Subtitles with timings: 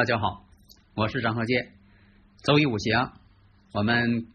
[0.00, 0.46] 大家好，
[0.94, 1.72] 我是张鹤剑。
[2.42, 3.12] 周易五行，
[3.74, 4.28] 我们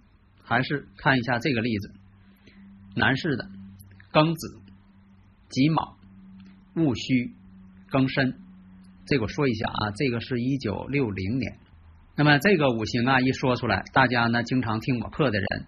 [0.43, 1.91] 还是看一下这个例子：
[2.95, 3.49] 男士的
[4.13, 4.59] 庚子、
[5.49, 5.97] 己卯、
[6.75, 7.33] 戊戌、
[7.89, 8.35] 庚申。
[9.07, 11.57] 这个我说一下啊，这个是一九六零年。
[12.15, 15.65] 那么这个五行啊，一说出来，大家呢经常听我课的人，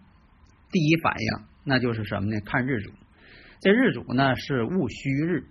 [0.72, 2.40] 第一反应那就是什么呢？
[2.42, 2.92] 看日主。
[3.62, 5.48] 这日主呢是戊戌日，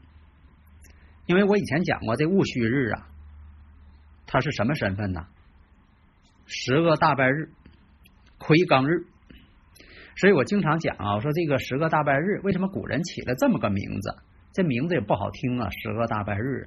[1.26, 3.08] 因为我以前讲过，这戊戌日啊。
[4.26, 5.26] 他是什么身份呢？
[6.46, 7.50] 十个大拜日，
[8.38, 9.06] 魁罡日。
[10.16, 14.16] 所以我经常讲啊，我说这个十个大拜日，为什么古人起了这么个名字？
[14.52, 16.66] 这名字也不好听啊，十个大拜日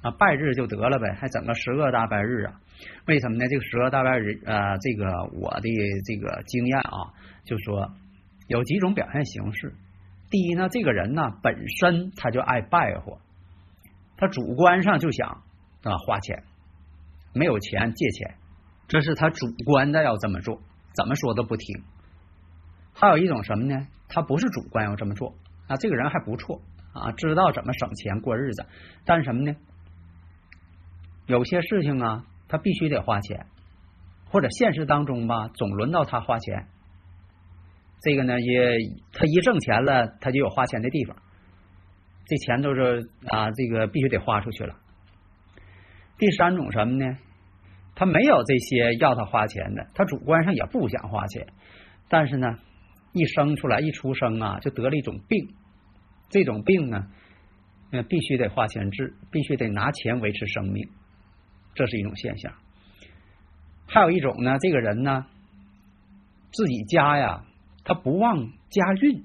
[0.00, 2.60] 啊，啊拜日就得了呗，还整个十个大拜日啊？
[3.06, 3.46] 为什么呢？
[3.48, 5.68] 这个十个大拜日啊，这个我的
[6.06, 7.12] 这个经验啊，
[7.44, 7.92] 就说
[8.48, 9.74] 有几种表现形式。
[10.30, 13.18] 第一呢，这个人呢本身他就爱拜货，
[14.16, 15.42] 他主观上就想
[15.82, 16.44] 啊花钱。
[17.36, 18.34] 没有钱借钱，
[18.88, 20.60] 这是他主观的要这么做，
[20.94, 21.82] 怎么说都不听。
[22.94, 23.86] 还有一种什么呢？
[24.08, 25.34] 他不是主观要这么做
[25.66, 26.62] 啊，这个人还不错
[26.94, 28.64] 啊，知道怎么省钱过日子。
[29.04, 29.54] 但是什么呢？
[31.26, 33.46] 有些事情啊，他必须得花钱，
[34.30, 36.68] 或者现实当中吧，总轮到他花钱。
[38.00, 38.78] 这个呢，也
[39.12, 41.16] 他一挣钱了，他就有花钱的地方。
[42.24, 44.76] 这钱都是啊，这个必须得花出去了。
[46.16, 47.18] 第三种什么呢？
[47.98, 51.46] 他没有这些要他花钱的，他主观上也不想花钱，
[52.10, 52.58] 但是呢，
[53.14, 55.48] 一生出来一出生啊，就得了一种病，
[56.28, 57.06] 这种病呢，
[57.92, 60.90] 呃，必须得花钱治，必须得拿钱维持生命，
[61.74, 62.52] 这是一种现象。
[63.86, 65.24] 还有一种呢，这个人呢，
[66.52, 67.44] 自己家呀，
[67.82, 69.24] 他不旺家运，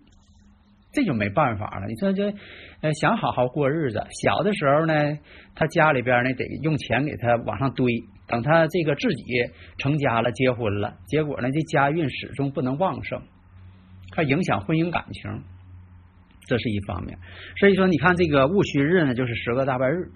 [0.94, 1.88] 这就没办法了。
[1.88, 2.34] 你说这
[2.80, 5.20] 呃，想好好过日子，小的时候呢，
[5.56, 7.86] 他家里边呢得用钱给他往上堆。
[8.32, 9.26] 等他这个自己
[9.78, 13.22] 成家了、结婚了，结果呢，这家运始终不能旺盛，
[14.16, 15.44] 还影响婚姻感情，
[16.46, 17.20] 这是一方面。
[17.58, 20.10] 所以说，你看这个戊戌日呢，就是十个大拜日。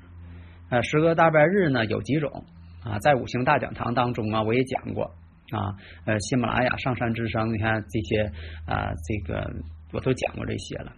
[0.70, 2.46] 呃，十个大拜日呢有几种
[2.86, 2.98] 啊？
[3.00, 5.14] 在五行大讲堂当中啊，我也讲过
[5.52, 5.76] 啊。
[6.06, 8.32] 呃，喜马拉雅、上山之声，你看这些
[8.66, 9.54] 啊，这个
[9.92, 10.94] 我都讲过这些了。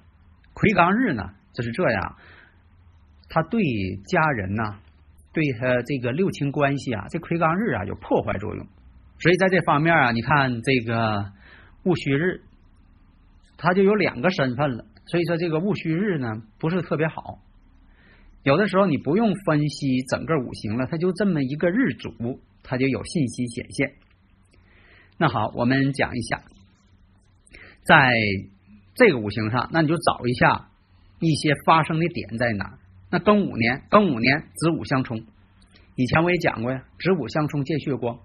[0.54, 1.24] 魁罡日呢，
[1.54, 2.16] 就是这样，
[3.28, 3.60] 他对
[4.06, 4.64] 家人呢。
[5.38, 8.66] 对他这个六亲关系啊，这魁罡日啊有破坏作用，
[9.20, 11.32] 所以在这方面啊，你看这个
[11.84, 12.42] 戊戌日，
[13.56, 14.86] 他就有两个身份了。
[15.06, 17.38] 所以说这个戊戌日呢不是特别好。
[18.42, 23.94] 有的时候你不用分析整个五行了，他就这么一个日主，他就有信息显现。
[25.20, 26.42] 那好，我们讲一下，
[27.84, 28.12] 在
[28.96, 30.70] 这个五行上，那你就找一下
[31.20, 32.80] 一些发生的点在哪。
[33.10, 35.24] 那庚午年，庚午年子午相冲，
[35.96, 38.20] 以前我也讲过呀，子午相冲见血光。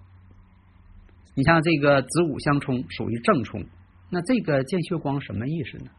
[1.35, 3.65] 你像这个子午相冲属于正冲，
[4.09, 5.89] 那这个见血光什么意思呢？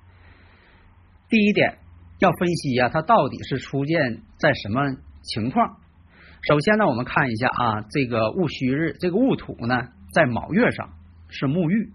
[1.31, 1.79] 第一点
[2.19, 5.79] 要分析呀，它到底是出现在什么情况？
[6.47, 10.93] 首先呢，我们看一下啊，这个戊戌日，这个戊土呢，在卯月上
[11.31, 11.91] 是沐浴，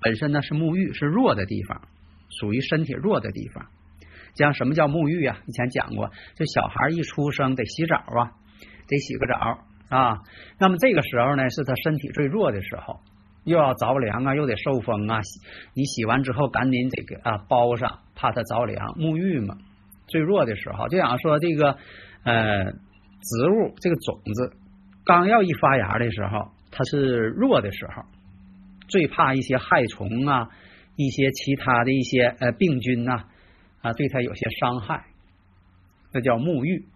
[0.00, 1.82] 本身呢是沐浴是弱的地方，
[2.30, 3.66] 属于身体弱的地方。
[4.34, 5.38] 讲什么叫沐浴啊？
[5.46, 8.32] 以前讲过，这小孩一出生得洗澡啊，
[8.88, 9.58] 得洗个澡
[9.88, 10.18] 啊。
[10.58, 12.98] 那么这个时候呢，是他身体最弱的时候，
[13.44, 15.20] 又要着凉啊，又得受风啊。
[15.74, 18.88] 你洗完之后，赶紧得给啊包上，怕他着凉。
[18.94, 19.56] 沐浴嘛，
[20.08, 21.76] 最弱的时候，就想说这个
[22.24, 24.56] 呃植物这个种子
[25.04, 28.02] 刚要一发芽的时候，它是弱的时候，
[28.88, 30.48] 最怕一些害虫啊，
[30.96, 33.12] 一些其他的一些呃病菌呐。
[33.12, 33.28] 啊，
[33.84, 35.04] 啊对他有些伤害，
[36.10, 36.86] 这叫沐浴。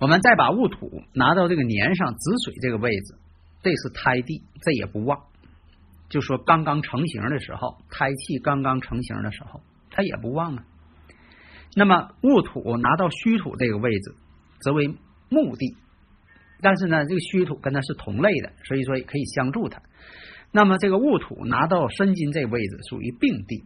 [0.00, 3.14] 我们再把戊土拿到这个年上子水这个位置，
[3.62, 5.20] 这是胎地，这也不旺。
[6.08, 9.60] 就说刚刚成型的时候，胎气刚刚成型的时候，
[9.90, 10.64] 它也不旺啊。
[11.76, 14.14] 那么戊土拿到戌土这个位置，
[14.60, 14.96] 则为
[15.28, 15.76] 木地，
[16.62, 19.82] 但是呢，这个虚土跟它是同类的，所以说也可以相助它。
[20.52, 23.64] 那么这个戊土拿到申金这位置属于病地。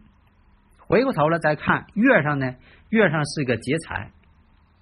[0.89, 2.55] 回过头来再看月上呢，
[2.89, 4.09] 月上是个劫财。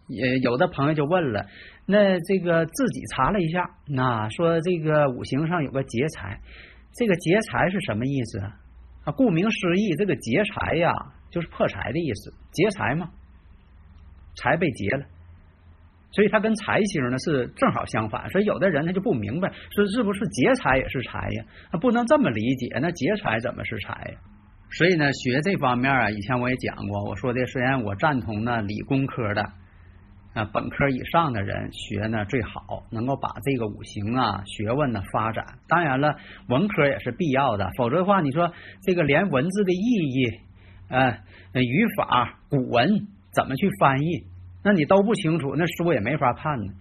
[0.07, 1.45] 也有的朋友就问了，
[1.85, 6.39] 那这个自己查了一下，那说这个五行上有个劫财，
[6.95, 9.11] 这个劫财是什么意思啊？
[9.17, 10.93] 顾名思义，这个劫财呀，
[11.29, 13.09] 就是破财的意思，劫财嘛，
[14.37, 15.05] 财被劫了。
[16.11, 21.45] 所以它跟财星呢是正好相反，所以有的人他就不明白，说是不是劫财也是财呀？
[21.69, 24.17] 他不能这么理解，那劫财怎么是财呀？
[24.71, 29.41] 所以呢，学这方面啊，以前我也讲过，我说的虽然我赞同呢理工科的
[30.33, 35.45] 啊本科以上的人学呢最好，能够把这个五行啊学问呢发展。
[35.67, 36.17] 当然了，
[36.49, 38.51] 文科也是必要的，否则的话，你说
[38.83, 40.39] 这个连文字的意义、
[40.89, 41.17] 呃
[41.53, 44.25] 语法、古文怎么去翻译？
[44.63, 46.73] 那你都不清楚，那书也没法看呢。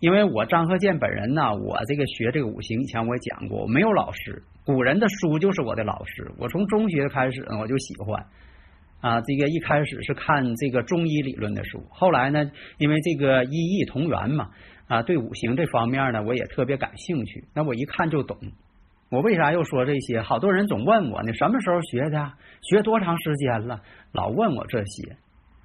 [0.00, 6.30] 因为我张鹤健本人呢，我这个学这个五行，以前我也讲过，我没有老师，古人的书就是我的老师。
[6.36, 8.26] 我从中学开始呢，我就喜欢
[9.00, 14.50] 啊，这个一开始是看这个中医理论的书，后来呢，因为这个医异同源嘛，
[14.86, 17.44] 啊，对五行这方面呢，我也特别感兴趣。
[17.54, 18.36] 那我一看就懂。
[19.08, 20.20] 我为啥又说这些？
[20.20, 22.30] 好多人总问我呢，什么时候学的？
[22.60, 23.80] 学多长时间了？
[24.12, 25.16] 老问我这些。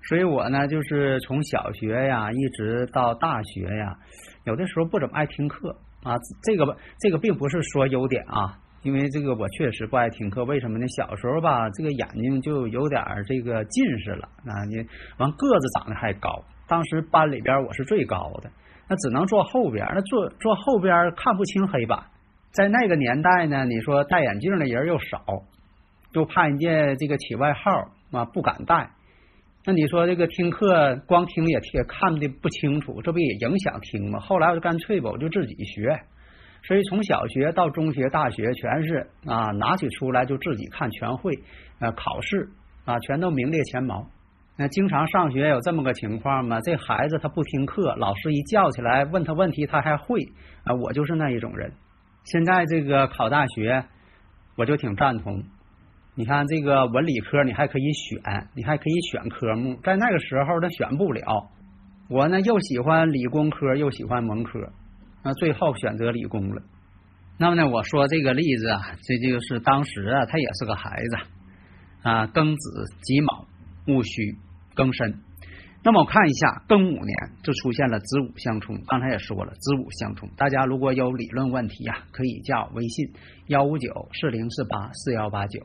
[0.07, 3.97] 所以我呢，就是从小学呀，一直到大学呀，
[4.45, 6.15] 有的时候不怎么爱听课啊。
[6.43, 10.43] 这个这个并不是说优点啊，因为这个我确实不爱听课。
[10.43, 10.85] 为什么呢？
[10.89, 14.63] 小时候吧，这个眼睛就有点这个近视了啊。
[14.69, 14.75] 你
[15.17, 18.51] 完个子长得还高，当时班里边我是最高的，
[18.89, 22.03] 那只能坐后边，那坐坐后边看不清黑板。
[22.51, 25.23] 在那个年代呢，你说戴眼镜的人又少，
[26.11, 27.71] 就怕人家这个起外号
[28.11, 28.91] 啊，不敢戴。
[29.65, 34.19] 那你说这个听课光听也听看的不清楚，这不也影响听吗？
[34.19, 35.97] 后来我就干脆吧，我就自己学，
[36.65, 41.33] 所以从小学到中学、大学全是啊，拿起书来就自己看，全会
[41.79, 42.49] 啊，考试
[42.85, 44.07] 啊，全都名列前茅。
[44.55, 46.61] 那经常上学有这么个情况吗？
[46.61, 50.21] 这孩子他不听课，老师一叫起来问他问题，他还会
[50.63, 51.73] 啊，我就是那一种人。
[52.23, 53.83] 现在这个考大学，
[54.55, 55.43] 我就挺赞同。
[56.15, 59.75] 你看这个文理科，你还可以选，你还可以选科目。
[59.83, 61.49] 在那个时候，他选不了。
[62.07, 64.71] 我呢，又喜欢理工科，又喜欢文科，
[65.23, 66.61] 那最后选择理工了。
[67.37, 71.17] 那么呢，我说这个例子啊，这就是当时啊，他也是个孩子
[72.03, 73.47] 啊，庚子己卯
[73.87, 74.37] 戊戌
[74.75, 75.19] 庚申。
[75.83, 78.81] 那么我看一下庚午年就出现了子午相冲。
[78.87, 80.29] 刚才也说了，子午相冲。
[80.37, 83.11] 大家如果有理论问题呀，可以加我微信
[83.47, 85.59] 幺五九四零四八四幺八九。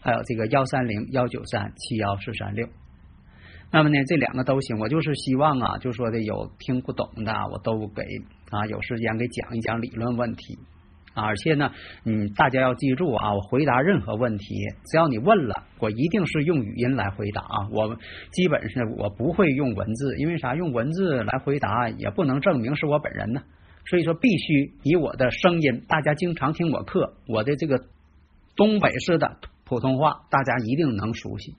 [0.00, 2.68] 还有这个幺三零幺九三七幺四三六，
[3.74, 4.78] 那么呢，这两个都行。
[4.78, 8.04] 我就是希望啊，就说的有听不懂的，我都给
[8.50, 10.56] 啊有时间给讲一讲理论问题。
[11.12, 11.72] 而且呢，
[12.04, 14.54] 嗯，大家要记住啊，我回答任何问题，
[14.86, 17.68] 只要你问了，我一定是用语音来回答啊。
[17.72, 17.96] 我
[18.30, 20.54] 基本是我不会用文字，因为啥？
[20.54, 23.42] 用文字来回答也不能证明是我本人呢。
[23.86, 25.82] 所以说，必须以我的声音。
[25.88, 27.80] 大家经常听我课，我的这个
[28.54, 29.38] 东北式的。
[29.64, 31.56] 普通话大家一定能熟悉。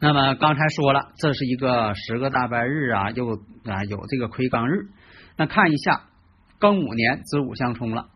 [0.00, 3.34] 那么刚才说了，这是一个十个大白日啊，又
[3.64, 4.88] 啊有这个魁罡日。
[5.36, 6.04] 那看一下
[6.60, 8.08] 庚午年子午相冲了，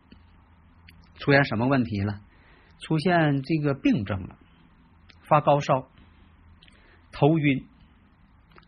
[1.19, 2.21] 出现什么问题了？
[2.79, 4.37] 出现这个病症了，
[5.27, 5.87] 发高烧、
[7.11, 7.65] 头晕、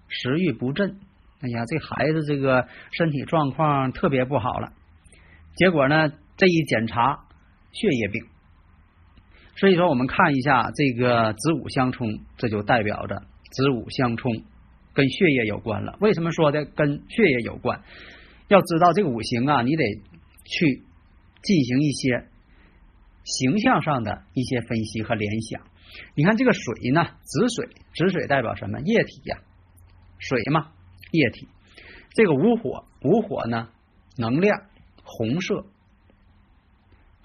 [0.10, 1.00] 食欲不振。
[1.42, 4.74] 哎呀，这孩子这个身体状况特别不好了。
[5.56, 7.26] 结果呢，这一检查，
[7.72, 8.26] 血液病。
[9.56, 14.44] 所以说，我们看一下这个子午相冲，这就代表着子午相冲
[14.94, 15.98] 跟血液有关了。
[16.02, 17.82] 为什么说的跟血液有关？
[18.50, 19.84] 要知道这个五行啊，你得
[20.44, 20.84] 去
[21.42, 22.26] 进行一些
[23.24, 25.62] 形象上的一些分析和联想。
[26.16, 28.80] 你看这个水呢，子水，子水代表什么？
[28.82, 29.38] 液体呀，
[30.20, 30.72] 水嘛，
[31.12, 31.48] 液体。
[32.14, 33.70] 这个午火，午火呢，
[34.18, 34.64] 能量，
[35.04, 35.66] 红色。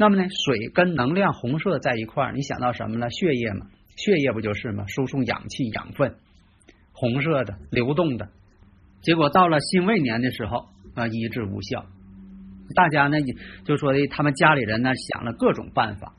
[0.01, 3.11] 那么呢，水跟能量红色在一块儿，你想到什么了？
[3.11, 3.67] 血液嘛，
[3.97, 4.87] 血液不就是吗？
[4.87, 6.15] 输送氧气、养分，
[6.95, 8.31] 红色的、流动的。
[9.03, 11.85] 结果到了辛未年的时候啊，医治无效。
[12.75, 13.19] 大家呢
[13.67, 16.15] 就说的，他们家里人呢想了各种办法。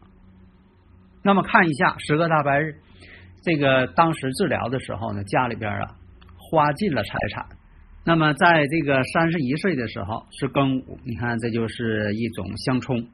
[1.24, 2.76] 那么看一下十个大白日，
[3.42, 5.96] 这个当时治疗的时候呢，家里边啊
[6.38, 7.48] 花尽了财产。
[8.06, 13.08] 那么在这个三十一岁的时候是庚午，你看这就是一种相冲。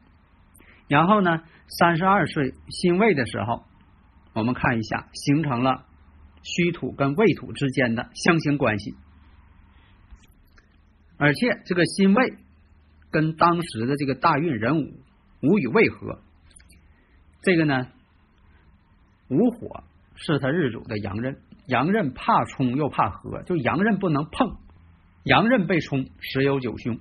[0.88, 3.65] 然后呢，三十二岁辛未的时候，
[4.34, 5.86] 我们看一下，形成了
[6.44, 8.96] 虚土跟未土之间的相刑关系，
[11.17, 12.36] 而且这个辛未
[13.12, 14.94] 跟当时的这个大运壬午
[15.41, 16.22] 午与未合。
[17.41, 17.88] 这个呢，
[19.29, 19.84] 午火
[20.15, 24.58] 是他日主的阳刃，阳刃怕冲又怕合，就阳刃不能碰，
[25.24, 26.98] 阳刃被冲，十有九凶。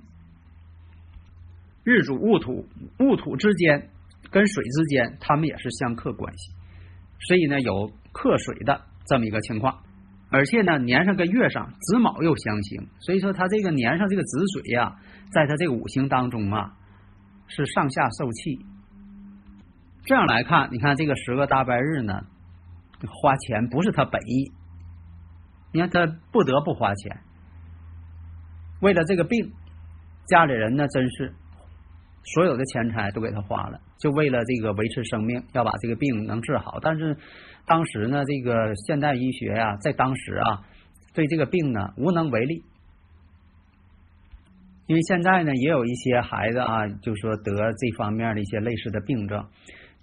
[1.89, 2.67] 日主戊土，
[2.99, 3.91] 戊土之间
[4.29, 6.51] 跟水之间，他们也是相克关系，
[7.21, 9.79] 所以呢有克水的这么一个情况。
[10.29, 14.97] 而且呢年上跟月上子卯又相刑，所以说他这个年上这个子水呀，
[15.31, 16.75] 在他这个五行当中啊
[17.47, 18.65] 是上下受气。
[20.03, 22.25] 这样来看，你看这个十个大白日呢，
[23.07, 24.51] 花钱不是他本意，
[25.71, 27.21] 你看他不得不花钱，
[28.81, 29.53] 为了这个病，
[30.27, 31.33] 家里人呢真是。
[32.33, 36.79] 所有的钱财都给他花了，就为了这个维持生命，要把这个病能治好。
[36.81, 37.15] 但是
[37.65, 40.61] 当时呢，这个现代医学呀，在当时啊，
[41.13, 42.63] 对这个病呢无能为力。
[44.87, 49.45] 因为现在呢，也有一些孩子啊，就说得这方面的一些类似的病症。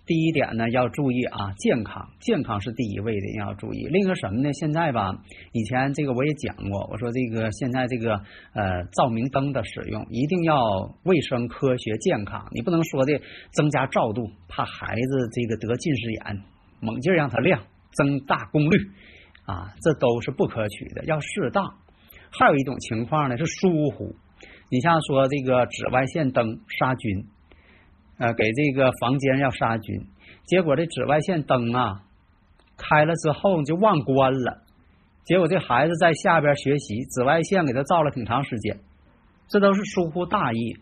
[0.06, 3.86] 第一点呢，要注意啊，健康，健康是第一位的，要注意。
[3.86, 4.52] 另一个什么呢？
[4.52, 5.16] 现在吧，
[5.52, 8.16] 以前这个我也讲过，我说这个现在这个
[8.52, 13.18] 呃照明灯的使用一定要卫生、科学、健康，你不能说的
[13.52, 16.42] 增加照度，怕孩子这个得近视眼，
[16.80, 17.62] 猛劲儿让它亮，
[17.94, 18.76] 增大功率
[19.46, 21.76] 啊，这都是不可取的，要适当。
[22.30, 24.14] 还有一种情况呢是疏忽，
[24.70, 27.24] 你像说这个紫外线灯杀菌。
[28.18, 30.06] 呃，给这个房间要杀菌，
[30.44, 32.02] 结果这紫外线灯啊
[32.76, 34.62] 开了之后就忘关了，
[35.24, 38.78] 结果这孩子在下边学习，紫外线给他照了挺长时间，
[39.48, 40.76] 这都是疏忽大意，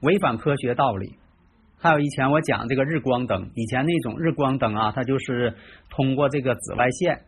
[0.00, 1.16] 违反科学道理。
[1.76, 5.56] 还有以前我讲这个日光灯，以前那种日光灯啊，它就是
[5.90, 7.24] 通过这个紫外线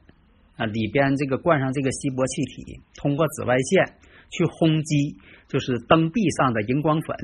[0.57, 3.85] 啊里边这个灌上这个稀薄气体，通过紫外线
[4.31, 5.19] 去轰击，
[5.49, 7.17] 就是灯壁上的荧光粉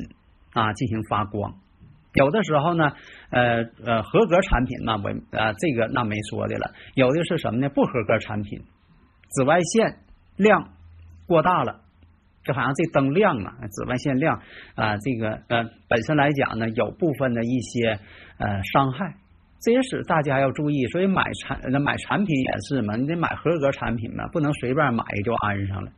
[0.52, 1.60] 啊进行发光。
[2.14, 2.93] 有的时候呢，
[3.31, 6.73] 呃呃，合格产品那我啊这个那没说的了。
[6.95, 7.69] 有的是什么呢？
[7.69, 8.61] 不合格产品，
[9.31, 9.99] 紫外线
[10.37, 10.71] 量
[11.26, 11.83] 过大了，
[12.43, 14.43] 就好像这灯亮啊，紫外线亮
[14.75, 18.00] 啊，这个呃本身来讲呢，有部分的一些
[18.38, 19.14] 呃伤害，
[19.61, 20.87] 这也使大家要注意。
[20.87, 25.93] 所以买产买产品也是嘛，你得买合格产品嘛，不能随便买就安上了。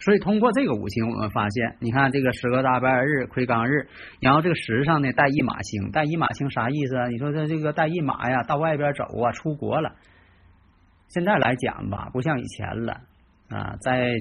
[0.00, 3.88] 所以通过这个五行，我们发现，你看这个十个大拜日、魁罡日，
[4.20, 7.08] 然后这个十上呢带一马星，带一马星啥意思啊？
[7.08, 9.96] 你说这这个带一马呀，到外边走啊，出国了。
[11.08, 13.00] 现在来讲吧，不像以前了
[13.48, 14.14] 啊，在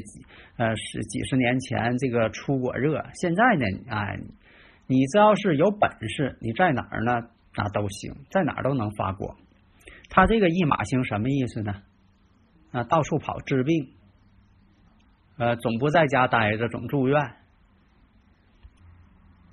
[0.57, 4.19] 呃十几十年前这个出国热，现在呢，哎，
[4.87, 9.37] 你只要是有本事，你在哪儿呢，那都行，在哪儿都能发光。
[10.09, 11.75] 他这个一马星什么意思呢？
[12.71, 13.89] 啊，到处跑治病。
[15.37, 17.21] 呃，总不在家待着，总住院。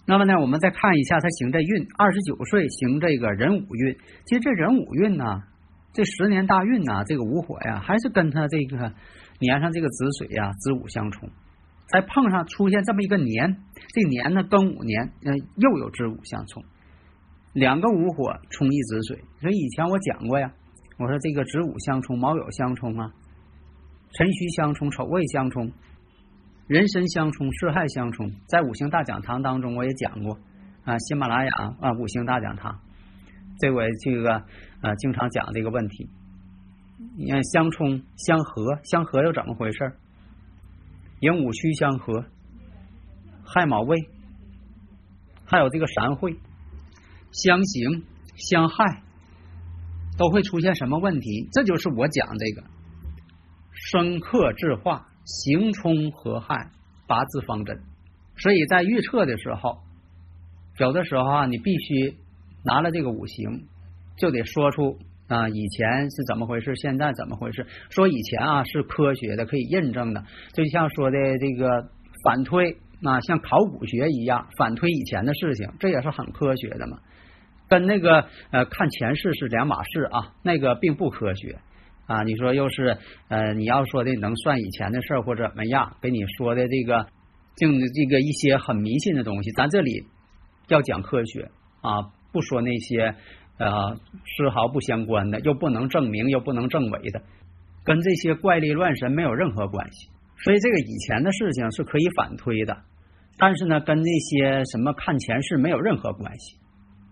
[0.07, 3.97] 那么呢，我们再看一下他行这运，二十九岁行这个壬午运。
[4.27, 5.43] 其实这壬午运呢，
[5.93, 8.93] 这十年大运呢，这个午火呀，还是跟他这个
[9.39, 11.29] 年上这个子水呀，子午相冲。
[11.89, 13.57] 再碰上出现这么一个年，
[13.93, 16.65] 这年呢庚午年，呃，又有子午相冲，
[17.53, 19.23] 两个午火冲一子水。
[19.41, 20.51] 所以以前我讲过呀，
[20.99, 23.13] 我说这个子午相冲，卯酉相冲啊。
[24.15, 25.73] 辰戌相冲，丑未相冲，
[26.69, 28.31] 壬申相冲，巳亥相冲。
[28.47, 30.39] 在五行大讲堂当中，我也讲过
[30.85, 32.79] 啊，喜马拉雅啊，五行大讲堂，
[33.59, 34.35] 这我这个
[34.81, 36.09] 啊经常讲这个问题。
[37.17, 39.93] 你看相冲相合，相合又怎么回事？
[41.19, 42.25] 寅午戌相合，
[43.45, 44.09] 亥卯未，
[45.45, 46.39] 还有这个三会
[47.33, 48.05] 相刑
[48.37, 49.03] 相害，
[50.17, 51.49] 都会出现什么问题？
[51.51, 52.65] 这就是我讲这个。
[53.75, 56.71] 生克制化，行冲合害，
[57.07, 57.81] 八字方针。
[58.37, 59.79] 所以在预测的时候，
[60.79, 62.17] 有的时候啊，你必须
[62.65, 63.65] 拿了这个五行，
[64.17, 67.67] 就得说出啊以前是怎么回事，现在怎么回事。
[67.91, 71.89] 说以前啊是科学的，可以印证的，就像说的这个
[72.25, 76.99] 反推啊，像考古学一样反推以前的事情，这也是很科学的嘛。
[77.69, 81.59] 跟那个呃看前世是两码事啊，那个并不科学。
[82.07, 85.97] 啊，你说又是呃，你要说的能算以前的事儿或者怎么样？
[86.03, 87.07] 给你说的这个，
[87.57, 90.05] 净这个一些很迷信的东西，咱这里
[90.69, 93.15] 要讲科学啊，不说那些
[93.59, 93.97] 呃
[94.37, 97.23] 丝毫不相关的，又不能证明又不能证伪的，
[97.85, 100.11] 跟这些怪力乱神没有任何关系。
[100.43, 102.83] 所以这个以前的事情是可以反推的，
[103.39, 106.59] 但是呢，跟那些什么看前世没有任何关系，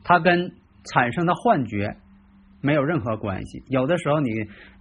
[0.05, 0.53] 它跟
[0.85, 1.97] 产生的幻觉。
[2.63, 3.63] 没有任何关系。
[3.69, 4.31] 有的时候你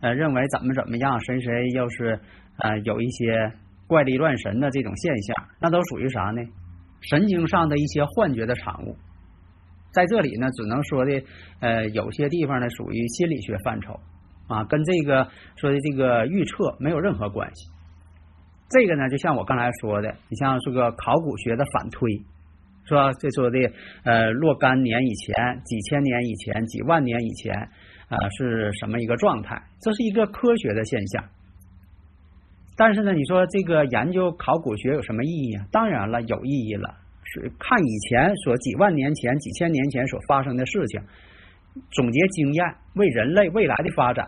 [0.01, 2.19] 呃认为怎么怎么样，谁谁又是
[2.57, 3.51] 呃有一些
[3.87, 6.41] 怪力乱神的这种现象，那都属于啥呢？
[7.01, 8.95] 神经上的一些幻觉的产物。
[9.91, 11.23] 在这里呢，只能说的
[11.59, 13.99] 呃，有些地方呢属于心理学范畴
[14.47, 17.69] 啊，跟这个说的这个预测没有任何关系。
[18.69, 22.09] 这个呢，就像我刚才说的，你像这个考古学的反推，
[22.83, 23.13] 是吧？
[23.13, 23.57] 这说的
[24.03, 27.53] 呃，若干年以前、几千年以前、几万年以前
[28.09, 29.61] 啊，是什么一个状态？
[29.81, 31.23] 这是一个科学的现象。
[32.75, 35.65] 但是呢，你说这个研究考古学有什么意义啊？
[35.71, 36.97] 当然了，有意义了。
[37.23, 41.01] 是看以前所几万年前、几千年前所发生的事情，
[41.91, 44.27] 总结经验，为人类未来的发展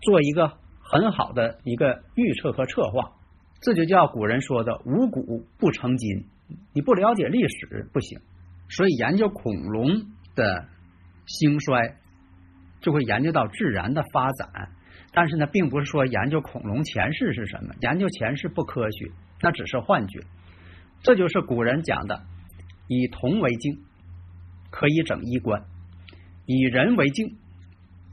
[0.00, 0.50] 做一个
[0.80, 3.12] 很好的一个预测和策划。
[3.60, 6.24] 这就叫古人说的“无古不成今”。
[6.72, 8.20] 你不了解历史不行。
[8.68, 10.66] 所以研究恐龙的
[11.26, 11.96] 兴衰，
[12.80, 14.70] 就会研究到自然的发展。
[15.14, 19.10] 但是呢，并不是说研究恐龙前世是什么，研究前世不科学，
[19.42, 20.20] 那只是幻觉。
[21.02, 22.22] 这就是古人讲的：
[22.88, 23.80] 以铜为镜，
[24.70, 25.64] 可以整衣冠；
[26.46, 27.36] 以人为镜，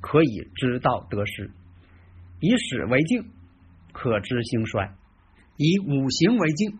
[0.02, 1.52] 可以知道得失；
[2.42, 3.30] 以史为镜，
[3.94, 4.92] 可知兴衰；
[5.56, 6.80] 以五行为镜，